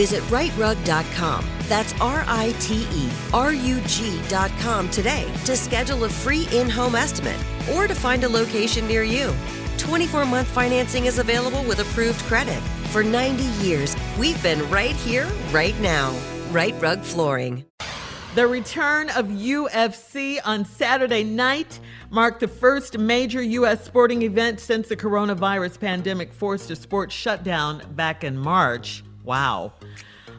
[0.00, 1.44] Visit riterug.com.
[1.68, 6.94] That's R I T E R U G.com today to schedule a free in home
[6.94, 7.36] estimate
[7.74, 9.34] or to find a location near you.
[9.76, 12.58] 24 month financing is available with approved credit.
[12.92, 16.18] For 90 years, we've been right here, right now.
[16.50, 17.66] Rite Rug Flooring.
[18.34, 21.78] The return of UFC on Saturday night
[22.08, 23.84] marked the first major U.S.
[23.84, 29.02] sporting event since the coronavirus pandemic forced a sports shutdown back in March.
[29.24, 29.72] Wow.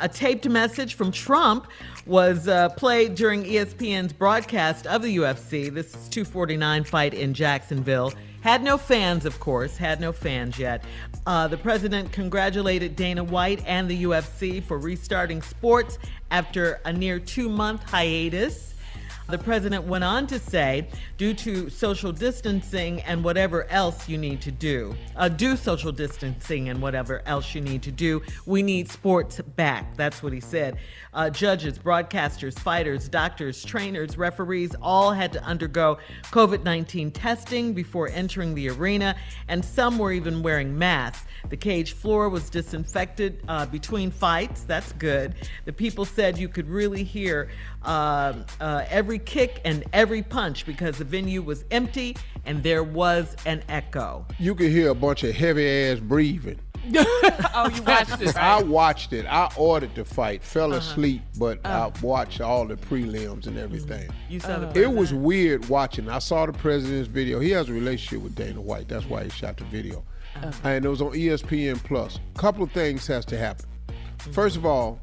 [0.00, 1.68] A taped message from Trump
[2.06, 5.72] was uh, played during ESPN's broadcast of the UFC.
[5.72, 8.12] This is 249 fight in Jacksonville.
[8.40, 10.84] Had no fans, of course, had no fans yet.
[11.26, 15.98] Uh, the president congratulated Dana White and the UFC for restarting sports
[16.30, 18.73] after a near two month hiatus.
[19.26, 20.86] The president went on to say,
[21.16, 26.68] due to social distancing and whatever else you need to do, uh, do social distancing
[26.68, 29.96] and whatever else you need to do, we need sports back.
[29.96, 30.76] That's what he said.
[31.14, 38.08] Uh, judges, broadcasters, fighters, doctors, trainers, referees all had to undergo COVID 19 testing before
[38.10, 39.16] entering the arena,
[39.48, 41.26] and some were even wearing masks.
[41.48, 44.64] The cage floor was disinfected uh, between fights.
[44.64, 45.34] That's good.
[45.64, 47.50] The people said you could really hear
[47.84, 48.84] uh, uh,
[49.14, 52.16] every kick and every punch because the venue was empty
[52.46, 54.26] and there was an echo.
[54.40, 56.58] You could hear a bunch of heavy ass breathing.
[56.96, 58.26] oh, you watched it?
[58.34, 58.36] Right?
[58.36, 59.24] I watched it.
[59.26, 60.80] I ordered the fight, fell uh-huh.
[60.80, 64.10] asleep, but uh I watched all the prelims and everything.
[64.28, 64.80] You saw the.
[64.80, 66.08] It was weird watching.
[66.08, 67.38] I saw the president's video.
[67.38, 68.88] He has a relationship with Dana White.
[68.88, 70.02] That's why he shot the video,
[70.42, 70.50] uh-huh.
[70.64, 72.18] and it was on ESPN Plus.
[72.34, 73.66] A couple of things has to happen.
[74.32, 75.00] First of all,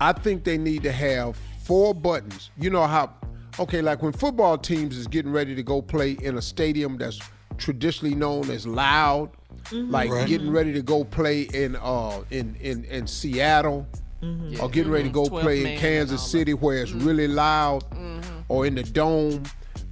[0.00, 2.50] I think they need to have four buttons.
[2.56, 3.12] You know how?
[3.60, 7.18] Okay, like when football teams is getting ready to go play in a stadium that's
[7.56, 9.30] traditionally known as loud
[9.64, 9.90] mm-hmm.
[9.90, 10.28] like right.
[10.28, 13.86] getting ready to go play in uh in in in Seattle.
[14.22, 14.60] Mm-hmm.
[14.60, 15.38] Or getting ready to go mm-hmm.
[15.38, 18.40] play in Kansas City where it's really loud, mm-hmm.
[18.48, 19.44] or in the dome,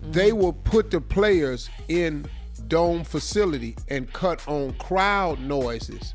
[0.00, 0.38] they mm-hmm.
[0.38, 2.24] will put the players in
[2.68, 6.14] dome facility and cut on crowd noises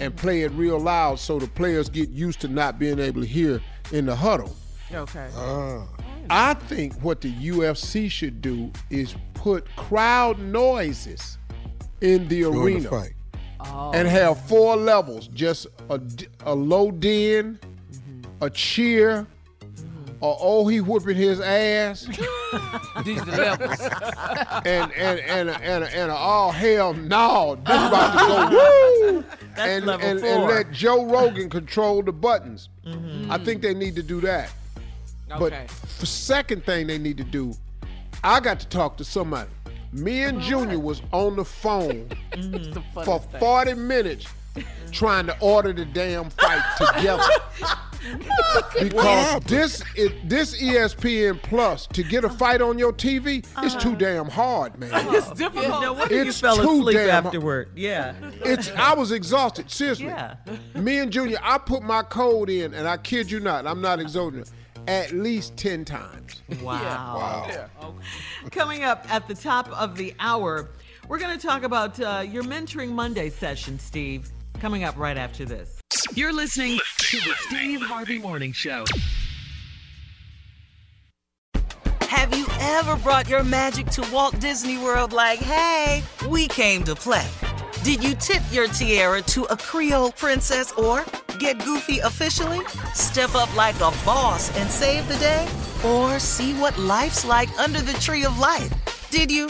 [0.00, 3.26] and play it real loud so the players get used to not being able to
[3.26, 3.58] hear
[3.90, 4.54] in the huddle.
[4.92, 5.30] Okay.
[5.34, 5.86] Uh,
[6.30, 11.38] I think what the UFC should do is put crowd noises
[12.00, 13.10] in the During arena the
[13.60, 13.92] oh.
[13.92, 16.00] and have four levels just a,
[16.40, 18.44] a low din, mm-hmm.
[18.44, 19.26] a cheer,
[20.20, 22.06] or oh he whooping his ass,
[23.04, 23.80] These the levels.
[24.64, 29.24] and and and and, and all hell no, this about to go woo,
[29.54, 30.28] That's and, level and, four.
[30.28, 32.68] and let Joe Rogan control the buttons.
[32.86, 33.30] Mm-hmm.
[33.30, 34.50] I think they need to do that.
[35.28, 35.52] But
[35.98, 37.52] the second thing they need to do,
[38.22, 39.50] I got to talk to somebody.
[39.92, 42.08] Me and Junior was on the phone.
[42.36, 43.40] The for funniest thing.
[43.40, 44.26] 40 minutes
[44.92, 46.62] trying to order the damn fight
[46.94, 47.22] together.
[48.78, 53.90] because this is, this ESPN Plus to get a fight on your TV is too
[53.90, 53.98] uh-huh.
[53.98, 54.90] damn hard, man.
[55.14, 55.80] It's difficult.
[55.82, 57.70] no wonder you It's fell too asleep damn- afterward.
[57.74, 58.14] Yeah.
[58.44, 60.06] It's I was exhausted, seriously.
[60.06, 60.36] Yeah.
[60.74, 64.00] Me and Junior, I put my code in, and I kid you not, I'm not
[64.00, 64.44] exaggerating,
[64.86, 66.42] at least 10 times.
[66.62, 67.46] Wow.
[67.48, 67.68] Yeah.
[68.50, 70.68] Coming up at the top of the hour,
[71.08, 74.30] we're going to talk about uh, your Mentoring Monday session, Steve.
[74.60, 75.80] Coming up right after this.
[76.14, 78.84] You're listening to the Steve Harvey Morning Show.
[82.02, 86.94] Have you ever brought your magic to Walt Disney World like, hey, we came to
[86.94, 87.26] play?
[87.82, 91.04] Did you tip your tiara to a Creole princess or
[91.36, 92.60] get goofy officially?
[92.94, 95.46] Step up like a boss and save the day?
[95.84, 98.72] Or see what life's like under the tree of life?
[99.10, 99.46] Did you?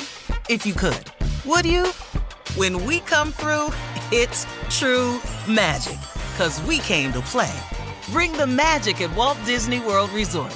[0.49, 1.05] If you could.
[1.45, 1.87] Would you?
[2.57, 3.71] When we come through,
[4.13, 5.99] it's true magic.
[6.37, 7.55] Cause we came to play.
[8.11, 10.55] Bring the magic at Walt Disney World Resort.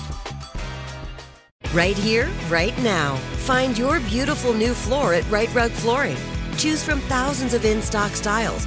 [1.73, 3.17] Right here, right now.
[3.47, 6.19] Find your beautiful new floor at Rite Rug Flooring.
[6.57, 8.67] Choose from thousands of in stock styles,